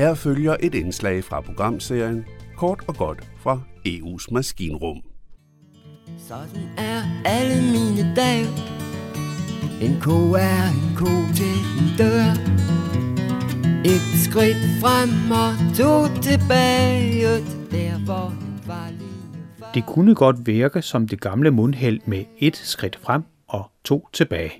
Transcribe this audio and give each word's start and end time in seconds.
Her 0.00 0.14
følger 0.14 0.56
et 0.60 0.74
indslag 0.74 1.24
fra 1.24 1.40
programserien 1.40 2.26
Kort 2.56 2.84
og 2.88 2.96
godt 2.96 3.28
fra 3.38 3.60
EU's 3.88 4.26
maskinrum. 4.32 5.02
Sådan 6.18 6.62
er 6.78 7.02
alle 7.24 7.62
mine 7.62 8.14
dage 8.16 8.46
En 9.82 10.00
ko 10.00 10.32
er 10.32 10.64
en 10.68 10.96
ko 10.96 11.10
til 11.34 11.56
en 11.80 11.88
dør 11.98 12.30
Et 13.84 14.24
skridt 14.24 14.62
frem 14.80 15.10
og 15.42 15.52
to 15.76 16.22
tilbage 16.22 17.22
Der 17.70 18.04
hvor 18.04 18.34
var 18.66 18.90
lige 18.90 19.70
Det 19.74 19.86
kunne 19.86 20.14
godt 20.14 20.46
virke 20.46 20.82
som 20.82 21.08
det 21.08 21.20
gamle 21.20 21.50
mundheld 21.50 22.00
med 22.04 22.24
et 22.38 22.56
skridt 22.56 22.96
frem 23.02 23.22
og 23.48 23.70
to 23.84 24.08
tilbage. 24.12 24.52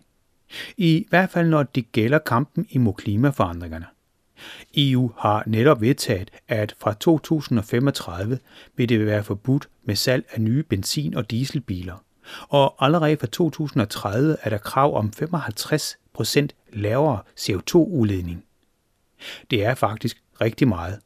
I 0.76 1.06
hvert 1.10 1.30
fald 1.30 1.48
når 1.48 1.62
det 1.62 1.92
gælder 1.92 2.18
kampen 2.18 2.66
imod 2.70 2.94
klimaforandringerne. 2.94 3.86
EU 4.76 5.12
har 5.18 5.42
netop 5.46 5.80
vedtaget, 5.80 6.30
at 6.48 6.74
fra 6.78 6.94
2035 6.94 8.38
vil 8.76 8.88
det 8.88 9.06
være 9.06 9.24
forbudt 9.24 9.68
med 9.84 9.96
salg 9.96 10.24
af 10.30 10.40
nye 10.40 10.62
benzin- 10.62 11.16
og 11.16 11.30
dieselbiler. 11.30 12.04
Og 12.48 12.84
allerede 12.84 13.16
fra 13.16 13.26
2030 13.26 14.36
er 14.42 14.50
der 14.50 14.58
krav 14.58 14.96
om 14.96 15.12
55 15.12 15.96
procent 16.12 16.54
lavere 16.72 17.18
CO2-udledning. 17.40 18.44
Det 19.50 19.64
er 19.64 19.74
faktisk 19.74 20.22
rigtig 20.40 20.68
meget. 20.68 20.98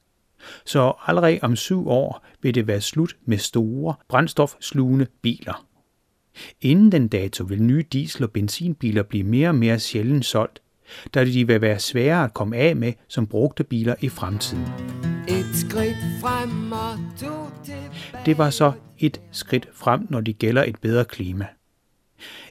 Så 0.64 0.92
allerede 1.06 1.39
om 1.42 1.56
syv 1.56 1.89
år 1.89 2.25
vil 2.42 2.55
det 2.55 2.66
være 2.66 2.80
slut 2.80 3.16
med 3.25 3.39
store 3.39 3.95
brændstofslugende 4.09 5.06
biler. 5.23 5.66
Inden 6.61 6.92
den 6.92 7.09
dato 7.09 7.45
vil 7.45 7.62
nye 7.62 7.84
diesel- 7.92 8.25
og 8.25 8.30
benzinbiler 8.30 9.03
blive 9.03 9.25
mere 9.25 9.48
og 9.48 9.55
mere 9.55 9.78
sjældent 9.78 10.25
solgt, 10.25 10.62
da 11.15 11.24
de 11.24 11.47
vil 11.47 11.61
være 11.61 11.79
svære 11.79 12.24
at 12.24 12.34
komme 12.34 12.56
af 12.56 12.77
med 12.77 12.92
som 13.09 13.27
brugte 13.27 13.65
biler 13.65 13.95
i 14.01 14.09
fremtiden. 14.09 14.66
Et 15.28 15.56
skridt 15.56 15.97
frem 16.20 16.72
og 16.72 16.98
to 17.19 17.64
tilbage 17.64 18.25
Det 18.27 18.39
var 18.39 18.50
så 18.50 18.72
et 18.98 19.20
skridt 19.31 19.69
frem, 19.75 20.06
når 20.11 20.20
det 20.20 20.39
gælder 20.39 20.64
et 20.64 20.78
bedre 20.81 21.05
klima. 21.05 21.47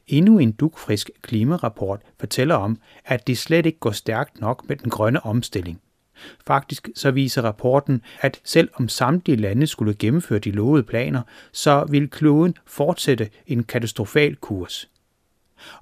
Endnu 0.07 0.39
en 0.39 0.51
dugfrisk 0.51 1.09
klimarapport 1.21 2.01
fortæller 2.19 2.55
om, 2.55 2.77
at 3.05 3.27
det 3.27 3.37
slet 3.37 3.65
ikke 3.65 3.79
går 3.79 3.91
stærkt 3.91 4.41
nok 4.41 4.69
med 4.69 4.75
den 4.75 4.89
grønne 4.89 5.25
omstilling. 5.25 5.81
Faktisk 6.47 6.89
så 6.95 7.11
viser 7.11 7.41
rapporten, 7.41 8.01
at 8.21 8.41
selv 8.43 8.69
om 8.73 8.89
samtlige 8.89 9.35
lande 9.35 9.67
skulle 9.67 9.93
gennemføre 9.93 10.39
de 10.39 10.51
lovede 10.51 10.83
planer, 10.83 11.21
så 11.51 11.85
vil 11.89 12.09
kloden 12.09 12.55
fortsætte 12.65 13.29
en 13.47 13.63
katastrofal 13.63 14.35
kurs. 14.35 14.89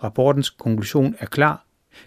Rapportens 0.04 0.50
konklusion 0.50 1.16
er 1.20 1.26
klar. 1.26 1.66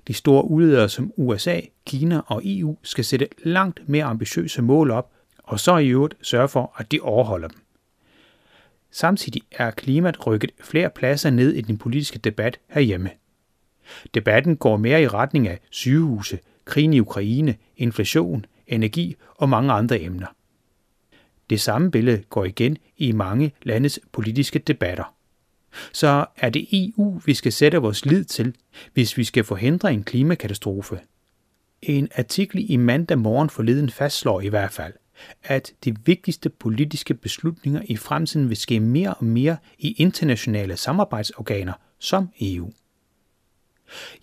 De 0.08 0.14
store 0.14 0.50
udledere 0.50 0.88
som 0.88 1.12
USA, 1.16 1.60
Kina 1.86 2.20
og 2.26 2.42
EU 2.44 2.76
skal 2.82 3.04
sætte 3.04 3.28
langt 3.44 3.88
mere 3.88 4.04
ambitiøse 4.04 4.62
mål 4.62 4.90
op, 4.90 5.10
og 5.44 5.60
så 5.60 5.76
i 5.76 5.88
øvrigt 5.88 6.14
sørge 6.22 6.48
for, 6.48 6.74
at 6.76 6.92
de 6.92 7.00
overholder 7.00 7.48
dem. 7.48 7.58
Samtidig 8.90 9.42
er 9.52 9.70
klimaet 9.70 10.26
rykket 10.26 10.50
flere 10.60 10.90
pladser 10.90 11.30
ned 11.30 11.52
i 11.52 11.60
den 11.60 11.78
politiske 11.78 12.18
debat 12.18 12.58
herhjemme. 12.68 13.10
Debatten 14.14 14.56
går 14.56 14.76
mere 14.76 15.02
i 15.02 15.08
retning 15.08 15.48
af 15.48 15.60
sygehuse, 15.70 16.38
krigen 16.64 16.94
i 16.94 17.00
Ukraine, 17.00 17.56
inflation, 17.76 18.46
energi 18.66 19.16
og 19.36 19.48
mange 19.48 19.72
andre 19.72 20.00
emner. 20.00 20.26
Det 21.50 21.60
samme 21.60 21.90
billede 21.90 22.22
går 22.30 22.44
igen 22.44 22.76
i 22.96 23.12
mange 23.12 23.52
landes 23.62 24.00
politiske 24.12 24.58
debatter. 24.58 25.14
Så 25.92 26.26
er 26.36 26.50
det 26.50 26.66
EU, 26.72 27.20
vi 27.24 27.34
skal 27.34 27.52
sætte 27.52 27.78
vores 27.78 28.06
lid 28.06 28.24
til, 28.24 28.54
hvis 28.92 29.16
vi 29.16 29.24
skal 29.24 29.44
forhindre 29.44 29.92
en 29.92 30.04
klimakatastrofe. 30.04 31.00
En 31.82 32.08
artikel 32.18 32.70
i 32.70 32.76
mandag 32.76 33.18
morgen 33.18 33.50
forleden 33.50 33.90
fastslår 33.90 34.40
i 34.40 34.48
hvert 34.48 34.72
fald, 34.72 34.92
at 35.44 35.72
de 35.84 35.94
vigtigste 36.04 36.48
politiske 36.48 37.14
beslutninger 37.14 37.82
i 37.84 37.96
fremtiden 37.96 38.48
vil 38.48 38.56
ske 38.56 38.80
mere 38.80 39.14
og 39.14 39.24
mere 39.24 39.56
i 39.78 39.92
internationale 39.92 40.76
samarbejdsorganer 40.76 41.72
som 41.98 42.28
EU. 42.40 42.72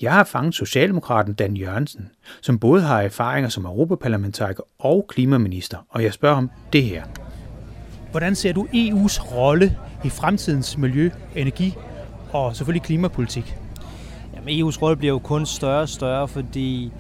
Jeg 0.02 0.14
har 0.14 0.24
fanget 0.24 0.56
Socialdemokraten 0.56 1.34
Dan 1.34 1.58
Jørgensen, 1.58 2.10
som 2.42 2.60
både 2.60 2.82
har 2.82 3.02
erfaringer 3.02 3.50
som 3.50 3.66
europaparlamentariker 3.66 4.64
og 4.80 5.06
klimaminister, 5.10 5.78
og 5.90 6.04
jeg 6.04 6.14
spørger 6.14 6.36
ham 6.36 6.52
det 6.74 6.84
her. 6.84 7.04
Hvordan 8.12 8.36
ser 8.36 8.54
du 8.54 8.64
EU's 8.64 9.36
rolle 9.36 9.78
i 10.04 10.10
fremtidens 10.10 10.78
miljø, 10.78 11.10
energi 11.36 11.76
og 12.34 12.56
selvfølgelig 12.56 12.84
klimapolitik? 12.84 13.56
Jamen, 14.36 14.60
EU's 14.60 14.82
rolle 14.82 14.98
bliver 14.98 15.14
jo 15.14 15.20
kun 15.20 15.46
større 15.46 15.82
og 15.82 15.90
større, 15.90 16.28
fordi 16.28 16.92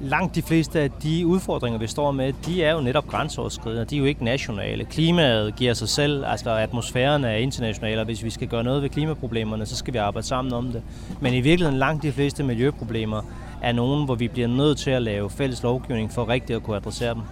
langt 0.00 0.34
de 0.34 0.42
fleste 0.42 0.80
af 0.80 0.90
de 0.90 1.26
udfordringer, 1.26 1.78
vi 1.78 1.86
står 1.86 2.10
med, 2.10 2.32
de 2.46 2.64
er 2.64 2.72
jo 2.72 2.80
netop 2.80 3.06
grænseoverskridende. 3.06 3.84
De 3.84 3.96
er 3.96 3.98
jo 3.98 4.04
ikke 4.04 4.24
nationale. 4.24 4.84
Klimaet 4.84 5.56
giver 5.56 5.74
sig 5.74 5.88
selv, 5.88 6.24
altså 6.26 6.50
atmosfæren 6.50 7.24
er 7.24 7.36
international, 7.36 7.98
og 7.98 8.04
hvis 8.04 8.24
vi 8.24 8.30
skal 8.30 8.48
gøre 8.48 8.64
noget 8.64 8.82
ved 8.82 8.88
klimaproblemerne, 8.88 9.66
så 9.66 9.76
skal 9.76 9.94
vi 9.94 9.98
arbejde 9.98 10.26
sammen 10.26 10.52
om 10.52 10.72
det. 10.72 10.82
Men 11.20 11.34
i 11.34 11.40
virkeligheden 11.40 11.78
langt 11.78 12.02
de 12.02 12.12
fleste 12.12 12.42
miljøproblemer 12.42 13.22
er 13.62 13.72
nogen, 13.72 14.04
hvor 14.04 14.14
vi 14.14 14.28
bliver 14.28 14.48
nødt 14.48 14.78
til 14.78 14.90
at 14.90 15.02
lave 15.02 15.30
fælles 15.30 15.62
lovgivning 15.62 16.12
for 16.12 16.28
rigtigt 16.28 16.56
at 16.56 16.62
kunne 16.62 16.76
adressere 16.76 17.14
dem. 17.14 17.22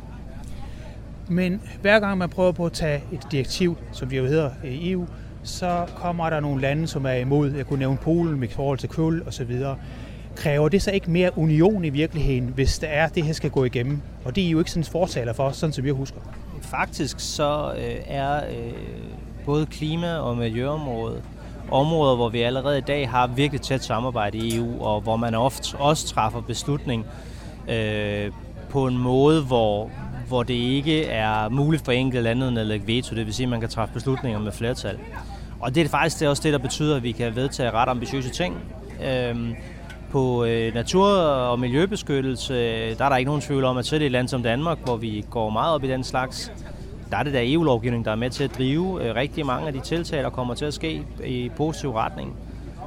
Men 1.29 1.62
hver 1.81 2.01
gang 2.01 2.19
man 2.19 2.29
prøver 2.29 2.53
på 2.53 2.67
at 2.67 2.73
tage 2.73 3.03
et 3.12 3.27
direktiv, 3.33 3.77
som 3.93 4.09
det 4.09 4.19
jo 4.19 4.27
hedder 4.27 4.51
i 4.65 4.91
EU, 4.91 5.07
så 5.43 5.87
kommer 5.97 6.31
der 6.31 6.41
nogle 6.41 6.61
lande, 6.61 6.87
som 6.87 7.07
er 7.07 7.12
imod. 7.12 7.53
Jeg 7.53 7.67
kunne 7.67 7.79
nævne 7.79 7.97
Polen 7.97 8.41
med 8.41 8.49
forhold 8.49 8.79
til 8.79 8.89
kul 8.89 9.23
osv. 9.27 9.61
Kræver 10.37 10.69
det 10.69 10.83
så 10.83 10.91
ikke 10.91 11.11
mere 11.11 11.39
union 11.39 11.85
i 11.85 11.89
virkeligheden, 11.89 12.53
hvis 12.55 12.79
det 12.79 12.89
er, 12.93 13.09
det 13.09 13.25
her 13.25 13.33
skal 13.33 13.51
gå 13.51 13.65
igennem? 13.65 14.01
Og 14.25 14.37
det 14.37 14.47
er 14.47 14.51
jo 14.51 14.59
ikke 14.59 14.71
sådan 14.71 14.85
fortaler 14.85 15.33
for 15.33 15.45
os, 15.45 15.57
sådan 15.57 15.73
som 15.73 15.87
jeg 15.87 15.95
husker. 15.95 16.21
Faktisk 16.61 17.21
så 17.21 17.73
øh, 17.79 17.97
er 18.06 18.37
øh, 18.37 18.73
både 19.45 19.67
klima- 19.67 20.17
og 20.17 20.37
miljøområdet 20.37 21.23
områder, 21.71 22.17
hvor 22.17 22.29
vi 22.29 22.41
allerede 22.41 22.79
i 22.79 22.81
dag 22.81 23.11
har 23.11 23.27
virkelig 23.27 23.61
tæt 23.61 23.85
samarbejde 23.85 24.39
i 24.39 24.56
EU, 24.56 24.85
og 24.85 25.01
hvor 25.01 25.17
man 25.17 25.35
ofte 25.35 25.77
også 25.79 26.06
træffer 26.06 26.41
beslutning 26.41 27.06
øh, 27.69 28.31
på 28.69 28.87
en 28.87 28.99
måde, 28.99 29.43
hvor, 29.43 29.91
hvor 30.29 30.43
det 30.43 30.55
ikke 30.55 31.05
er 31.05 31.49
muligt 31.49 31.85
for 31.85 31.93
enkelte 31.93 32.23
lande 32.23 32.61
at 32.61 32.67
lægge 32.67 32.87
veto. 32.87 33.17
Det 33.17 33.27
vil 33.27 33.35
sige, 33.35 33.45
at 33.45 33.51
man 33.51 33.61
kan 33.61 33.69
træffe 33.69 33.95
beslutninger 33.95 34.41
med 34.41 34.53
flertal. 34.53 34.99
Og 35.61 35.75
det 35.75 35.85
er 35.85 35.89
faktisk 35.89 36.19
det 36.21 36.27
er 36.27 36.31
også 36.31 36.43
det, 36.43 36.53
der 36.53 36.59
betyder, 36.59 36.97
at 36.97 37.03
vi 37.03 37.12
kan 37.12 37.37
vedtage 37.37 37.71
ret 37.71 37.89
ambitiøse 37.89 38.31
ting. 38.31 38.57
Øhm, 39.05 39.55
på 40.11 40.45
øh, 40.45 40.75
natur- 40.75 41.19
og 41.19 41.61
miljøbeskyttelse, 41.61 42.55
øh, 42.55 42.99
der 42.99 43.05
er 43.05 43.09
der 43.09 43.17
ikke 43.17 43.29
nogen 43.29 43.43
tvivl 43.43 43.65
om, 43.65 43.77
at 43.77 43.87
selv 43.87 44.03
i 44.03 44.07
et 44.07 44.12
land 44.12 44.29
som 44.29 44.43
Danmark, 44.43 44.79
hvor 44.85 44.97
vi 44.97 45.25
går 45.31 45.51
meget 45.51 45.75
op 45.75 45.85
i 45.85 45.89
den 45.89 46.05
slags, 46.05 46.53
der 47.11 47.17
er 47.17 47.23
det 47.23 47.33
der 47.33 47.41
EU-lovgivning, 47.43 48.05
der 48.05 48.11
er 48.11 48.17
med 48.17 48.31
til 48.31 48.45
at 48.45 48.59
drive 48.59 49.05
øh, 49.05 49.15
rigtig 49.15 49.47
mange 49.47 49.67
af 49.67 49.73
de 49.73 49.81
tiltag, 49.81 50.23
der 50.23 50.31
kommer 50.31 50.55
til 50.55 50.65
at 50.65 50.75
ske 50.75 51.03
i 51.25 51.51
positiv 51.56 51.91
retning. 51.91 52.37